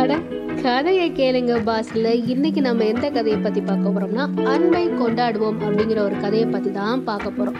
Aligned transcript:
அட 0.00 0.14
கதையை 0.62 1.06
கேளுங்க 1.18 1.52
பாஸ்ல 1.66 2.08
இன்னைக்கு 2.32 2.60
நம்ம 2.60 2.84
எந்த 2.92 3.06
கதையை 3.16 3.36
பத்தி 3.40 3.60
பார்க்க 3.60 3.92
போறோம்னா 3.94 4.24
அன்பை 4.52 4.82
கொண்டாடுவோம் 5.00 5.58
அப்படிங்கிற 5.64 5.98
ஒரு 6.06 6.16
கதையை 6.24 6.46
பத்தி 6.54 6.70
தான் 6.78 7.04
பார்க்க 7.04 7.36
போறோம். 7.38 7.58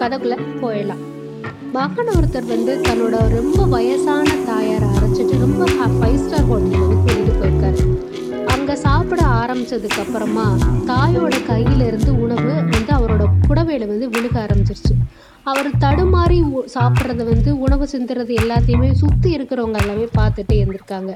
கதைக்குள்ள 0.00 0.36
போயிடலாம். 0.62 1.02
மகன் 1.76 2.10
ஒருத்தர் 2.16 2.48
வந்து 2.52 2.72
தன்னோட 2.86 3.16
ரொம்ப 3.38 3.60
வயசான 3.74 4.28
தாயாரை 4.48 4.88
அரைச்சிட்டு 4.96 5.42
ரொம்ப 5.44 5.64
ஃபைவ் 5.98 6.18
ஸ்டார் 6.24 6.48
ஹோட்டல் 6.50 6.84
வந்து 6.84 6.98
கூட்டிட்டு 7.04 7.34
போயிருக்காரு. 7.40 7.82
அங்கே 8.54 8.76
சாப்பிட 8.86 9.22
ஆரம்பிச்சதுக்கு 9.42 10.00
அப்புறமா 10.04 10.46
தாயோட 10.92 11.34
கையிலிருந்து 11.52 12.12
உணவு 12.24 12.52
வந்து 12.74 12.92
அவரோட 12.98 13.26
புடவையில 13.48 13.88
வந்து 13.92 14.08
விழுக 14.16 14.36
ஆரம்பிச்சிருச்சு. 14.46 14.94
அவர் 15.50 15.68
தடுமாறி 15.82 16.36
சாப்பிட்றது 16.38 16.72
சாப்பிட்றத 16.74 17.24
வந்து 17.32 17.50
உணவு 17.64 17.84
சிந்துறது 17.92 18.32
எல்லாத்தையுமே 18.42 18.88
சுற்றி 19.00 19.28
இருக்கிறவங்க 19.36 19.78
எல்லாமே 19.82 20.06
பார்த்துட்டே 20.18 20.56
இருந்திருக்காங்க. 20.60 21.10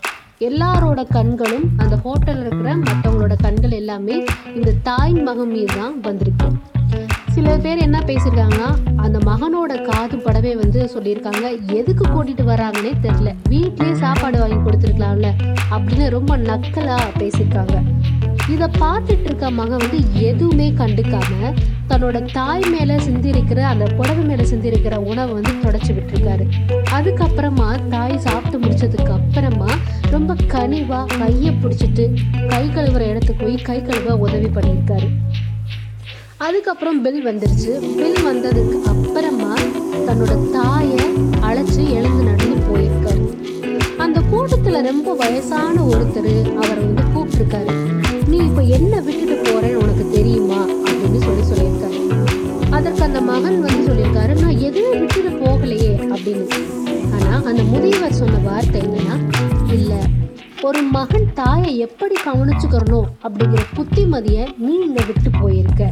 எல்லாரோட 0.48 1.00
கண்களும் 1.16 1.64
அந்த 1.82 1.94
ஹோட்டலில் 2.04 2.44
இருக்கிற 2.44 2.74
மற்றவங்களோட 2.84 3.34
கண்கள் 3.46 3.74
எல்லாமே 3.78 4.16
இந்த 4.58 4.74
தாய் 4.88 5.16
மகன் 5.28 5.50
மீது 5.54 5.72
தான் 5.80 5.96
வந்திருக்கு. 6.00 6.48
சில 7.34 7.56
பேர் 7.64 7.84
என்ன 7.86 7.98
பேசியிருக்காங்கன்னா 8.06 8.70
அந்த 9.04 9.18
மகனோட 9.30 9.72
காது 9.88 10.16
படவே 10.26 10.52
வந்து 10.62 10.80
சொல்லியிருக்காங்க. 10.94 11.44
எதுக்கு 11.80 12.04
கூட்டிட்டு 12.14 12.46
வராங்கன்னே 12.52 12.94
தெரில 13.06 13.32
வீட்லேயே 13.52 13.96
சாப்பாடு 14.04 14.38
வாங்கி 14.42 14.60
கொடுத்துருக்கலாம்ல 14.66 15.30
அப்படின்னு 15.74 16.08
ரொம்ப 16.18 16.36
நக்கலாக 16.50 17.10
பேசியிருக்காங்க. 17.20 17.76
இதை 18.52 18.68
பார்த்துட்டு 18.80 19.24
இருக்க 19.24 19.50
மகன் 19.50 19.82
வந்து 19.84 19.98
எதுவுமே 20.20 20.70
கண்டுக்காம 20.70 21.50
தன்னோட 21.88 22.32
தாய் 22.32 22.64
மேல 22.70 22.96
சிந்திருக்கிற 22.96 23.60
அந்த 23.72 23.84
புடவை 23.84 24.24
மேல 24.24 24.42
சிந்திருக்கிற 24.42 24.96
உணவை 24.96 25.32
வந்து 25.32 25.52
தொடச்சி 25.64 25.92
விட்டுருக்காரு. 25.96 26.44
அதுக்கப்புறமா 26.90 27.88
தாய் 27.88 28.18
சாப்பிட்டு 28.18 28.58
முடிச்சதுக்கு 28.58 29.12
அப்புறமா 29.18 29.70
ரொம்ப 30.10 30.34
கனிவா 30.34 31.00
கையை 31.18 31.54
பிடிச்சிட்டு 31.62 32.04
கை 32.48 32.68
கழுவுற 32.68 33.00
இடத்துக்கு 33.00 33.44
போய் 33.44 33.54
கை 33.54 33.82
கழுவ 33.82 34.16
உதவி 34.16 34.46
பண்ணியிருக்காரு. 34.46 35.08
அதுக்கப்புறம் 36.36 37.02
பில் 37.02 37.26
வந்துருச்சு. 37.26 37.72
பில் 37.98 38.20
வந்ததுக்கு 38.28 38.76
அப்புறமா 38.92 39.54
தன்னோட 40.06 40.50
தாயை 40.50 41.00
அழைச்சு 41.48 41.82
எழுந்து 41.90 42.22
நடந்து 42.22 42.58
போயிருக்காரு. 42.68 43.24
அந்த 43.98 44.20
கூட்டத்துல 44.32 44.82
ரொம்ப 44.82 45.14
வயசான 45.14 45.74
ஒருத்தர் 45.82 46.32
அவரை 46.54 46.84
வந்து 46.84 47.04
கூப்பிட்டுருக்காரு. 47.14 47.74
நீ 48.30 48.36
இப்ப 48.36 48.62
என்ன 48.76 49.00
விட்டுட்டு 49.00 49.36
போறேன்னு 49.44 49.74
உனக்கு 49.74 50.04
தெரியுமா? 50.10 50.58
அப்படின்னு 50.84 51.20
சொல்லி 51.26 51.42
சொல்லியிருக்காரு. 51.50 51.98
அதற்கு 52.70 53.02
அந்த 53.02 53.20
மகன் 53.20 53.60
வந்து 53.60 53.80
சொல்லியிருக்காரு 53.88 54.40
நான் 54.40 54.58
எதுவும் 54.58 54.98
விட்டுட்டு 54.98 55.30
போகலையே 55.44 55.92
அப்படின்னு. 56.14 56.46
ஆனா 57.14 57.42
அந்த 57.44 57.62
முதியவர் 57.62 58.12
சொன்ன 58.12 58.38
வார்த்தை 58.38 58.80
என்னன்னா 58.82 59.16
இல்ல 59.72 59.92
ஒரு 60.62 60.82
மகன் 60.82 61.28
தாயை 61.34 61.78
எப்படி 61.78 62.14
கவனிச்சுக்கிறணும் 62.26 63.08
அப்படிங்கிற 63.22 63.62
புத்திமதியை 63.76 64.46
நீ 64.58 64.72
இங்கே 64.86 65.04
விட்டு 65.06 65.30
போயிருக்க. 65.40 65.82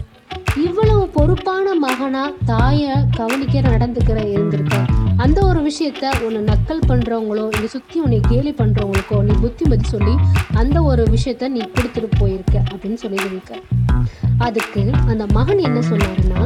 இவ்வளவு 0.56 1.08
பொறுப்பான 1.08 1.74
மகனா 1.74 2.30
தாயை 2.44 2.94
கவனிக்க 3.16 3.60
நடந்துக்கிற 3.60 4.18
இருந்திருக்க. 4.28 4.76
அந்த 5.16 5.44
ஒரு 5.46 5.60
விஷயத்த 5.60 6.10
உன்னை 6.26 6.40
நக்கல் 6.42 6.86
பண்றவங்களோ 6.88 7.48
இல்லை 7.54 7.66
சுத்தி 7.66 8.00
உன்னை 8.00 8.20
கேலி 8.20 8.52
பண்றவங்களுக்கோ 8.52 9.22
நீ 9.22 9.34
புத்திமதி 9.40 9.82
சொல்லி 9.82 10.14
அந்த 10.54 10.82
ஒரு 10.82 11.04
விஷயத்த 11.04 11.48
நீ 11.48 11.60
கொடுத்துட்டு 11.60 12.18
போயிருக்க 12.18 12.62
அப்படின்னு 12.72 12.94
சொல்லியிருக்க. 12.94 13.54
அதுக்கு 14.38 14.92
அந்த 15.06 15.26
மகன் 15.26 15.58
என்ன 15.58 15.80
சொன்னாருன்னா 15.80 16.42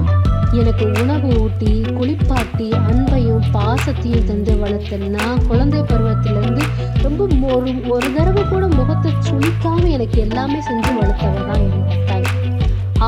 எனக்கு 0.53 0.85
உணவு 0.85 1.29
ஊட்டி 1.41 1.83
குளிப்பாட்டி 1.99 2.71
அன்பையும் 2.71 3.45
பாசத்தையும் 3.53 4.25
தந்து 4.25 4.59
வளர்த்த 4.59 4.97
நான் 4.97 5.47
குழந்தை 5.47 5.81
பருவத்திலேருந்து 5.81 6.65
ரொம்ப 7.03 7.29
ஒரு 7.57 7.75
ஒரு 7.89 8.15
தடவை 8.15 8.49
கூட 8.49 8.67
முகத்தை 8.67 9.13
சுழிக்காமல் 9.31 9.91
எனக்கு 9.91 10.21
எல்லாமே 10.21 10.59
செஞ்சு 10.71 10.93
வளர்த்தவர் 11.01 11.47
தான் 11.47 11.61
என்னோட 11.61 12.05
தாய். 12.07 12.42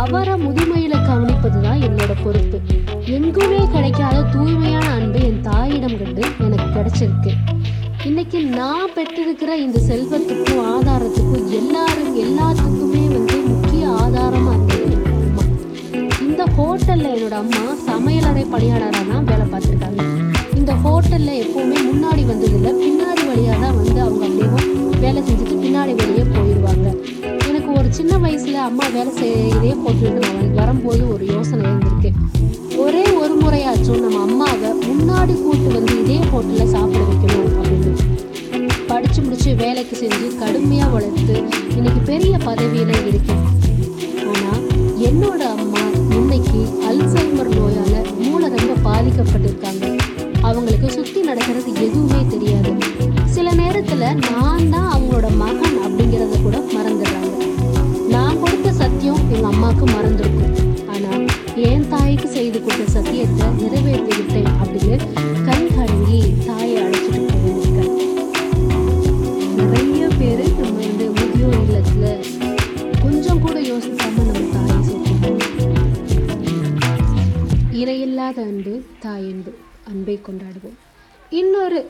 அவரை 0.01 0.35
முதுமையில 0.45 0.95
கவனிப்பது 1.09 1.59
தான் 1.65 1.83
என்னோட 1.87 2.13
பொறுப்பு. 2.25 2.59
எங்குமே 3.17 3.61
கிடைக்காத 3.75 4.17
தூய்மையான 4.35 4.87
அன்பு 4.99 5.21
என் 5.29 5.43
தாயிடம் 5.49 5.99
கண்டு 6.01 6.23
எனக்கு 6.47 6.69
கிடைச்சிருக்கு. 6.77 7.33
இன்னைக்கு 8.09 8.39
நான் 8.59 8.95
பெற்றிருக்கிற 8.97 9.51
இந்த 9.65 9.79
செல்வத்துக்கும் 9.89 10.63
ஆதாரத்துக்கும் 10.73 11.47
எல்லாரும் 11.61 12.15
எல்லாத்துக்குமே 12.25 13.05
வந்து 13.17 13.37
முக்கிய 13.51 13.85
ஆதாரமா 14.03 14.55
இருந்தது 14.77 14.97
அம்மா. 15.21 15.45
இந்த 16.27 16.43
ஹோட்டல்ல 16.57 17.07
என்னோட 17.15 17.37
அம்மா 17.45 17.65
சமையலறை 17.89 18.45
பணியாளராக 18.55 19.05
தான் 19.13 19.29
வேலை 19.31 19.47
பார்த்துருக்காங்க. 19.53 20.03
இந்த 20.59 20.73
ஹோட்டல்ல 20.85 21.31
எப்பவுமே 21.45 21.79
முன்னாடி 21.91 22.25
வந்ததில்லை 22.33 22.73
பின்னாடி 22.83 23.25
வழியாக 23.31 23.59
தான் 23.65 23.77
வந்து 23.81 24.01
அவங்க 24.07 24.25
அப்படியே 24.29 24.51
வேலை 25.05 25.21
செஞ்சுட்டு 25.29 25.57
பின்னாடி 25.65 25.95
வழியே 26.01 26.25
போயிடுவாங்க 26.35 26.89
எனக்கு 27.75 27.89
ஒரு 27.91 27.99
சின்ன 27.99 28.17
வயசுல 28.23 28.59
அம்மா 28.67 28.87
வேலை 28.95 29.13
செய்ய 29.19 29.37
இதே 29.55 29.71
ஹோட்டலுக்கு 29.83 30.21
நான் 30.25 30.53
வரும்போது 30.59 31.03
ஒரு 31.15 31.25
யோசனை 31.33 31.63
இருந்திருக்கு 31.69 32.11
ஒரே 32.83 33.03
ஒரு 33.21 33.35
முறையாச்சும் 33.41 34.03
நம்ம 34.05 34.21
அம்மாவை 34.27 34.71
முன்னாடி 34.85 35.35
கூட்டு 35.45 35.69
வந்து 35.77 35.95
இதே 36.03 36.19
ஹோட்டலில் 36.33 36.71
சாப்பிட 36.75 37.03
வைக்கணும் 37.09 37.49
அப்படின்னு. 37.61 37.93
படித்து 38.91 39.21
முடிச்சு 39.23 39.51
வேலைக்கு 39.63 39.97
செஞ்சு 40.03 40.29
கடுமையாக 40.43 40.93
வளர்த்து 40.95 41.37
இன்னைக்கு 41.77 42.01
பெரிய 42.11 42.35
பதவியில் 42.47 42.95
இருக்கேன். 43.11 43.45
ஆனால் 44.31 44.63
என்னோட 45.09 45.43
அம்மா 45.57 45.85
இன்னைக்கு 46.19 46.61
அல்சைமர் 46.91 47.53
நோயால் 47.59 47.99
மூளை 48.25 48.49
ரொம்ப 48.57 48.77
பாதிக்கப்பட்டிருக்காங்க. 48.89 49.85
அவங்களுக்கு 50.49 50.91
சுற்றி 50.99 51.23
நடக்கிறது 51.31 51.73
எதுவுமே 51.89 52.23
தெரியாது. 52.35 52.73
சில 53.37 53.49
நேரத்தில் 53.63 54.07
நான் 54.29 54.71
தான் 54.75 54.91
அவங்களோட 54.95 55.29
மகன் 55.43 55.79
அப்படிங்கிறத 55.87 56.35
கூட 56.43 56.57
மறந்து 56.75 56.94
அம்மாவுக்கு 59.55 59.87
மறந்துருக்கும். 59.95 60.53
ஆனால் 60.93 61.25
என் 61.69 61.89
தாய்க்கு 61.93 62.29
செய்து 62.37 62.59
கொடுத்த 62.63 62.85
சத்தியத்தை 62.95 63.47
நிறைவேற்றிவிட்டேன் 63.63 64.53
அப்படின்னு 64.63 64.97
கண் 65.49 65.69
கழுவி 65.77 66.21
தாயை 66.47 66.77
அழைச்சிட்டு 66.85 67.21
போயிருக்கேன் 67.33 67.93
நிறைய 69.59 70.09
பேர் 70.19 70.45
நம்ம 70.61 70.83
இந்த 70.91 71.05
முதியோர் 71.19 71.59
இல்லத்தில் 71.65 72.25
கொஞ்சம் 73.03 73.43
கூட 73.45 73.57
யோசிக்காம 73.71 74.25
நம்ம 74.31 74.45
தாயை 74.57 74.79
சேர்த்துக்கணும் 74.89 75.43
இணையில்லாத 77.83 78.39
அன்பு 78.51 78.75
தாயன்பு 79.07 79.53
அன்பை 79.93 80.19
கொண்டாடுவோம். 80.29 80.77
இன்னொரு 81.41 81.81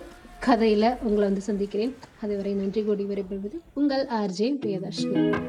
கதையில் 0.47 0.89
உங்களை 1.07 1.25
வந்து 1.29 1.49
சந்திக்கிறேன். 1.49 1.93
அதுவரை 2.23 2.53
நன்றி 2.61 2.83
கூடி 2.83 3.05
விரைபெறுவது 3.11 3.59
உங்கள் 3.75 4.05
ஆர்ஜே 4.21 4.49
பிரியதர்ஷினி. 4.63 5.23